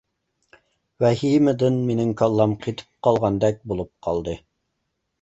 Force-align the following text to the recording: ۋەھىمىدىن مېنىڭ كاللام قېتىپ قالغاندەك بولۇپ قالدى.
ۋەھىمىدىن 1.05 1.77
مېنىڭ 1.91 2.15
كاللام 2.23 2.57
قېتىپ 2.65 2.93
قالغاندەك 3.09 3.65
بولۇپ 3.71 3.97
قالدى. 4.09 4.39